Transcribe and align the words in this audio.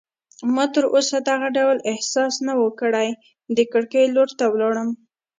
ما 0.53 0.65
تراوسه 0.73 1.17
دغه 1.29 1.47
ډول 1.57 1.77
احساس 1.91 2.33
نه 2.45 2.53
و 2.59 2.63
کړی، 2.79 3.09
د 3.55 3.57
کړکۍ 3.71 4.05
لور 4.15 4.29
ته 4.39 4.45
ولاړم. 4.53 4.89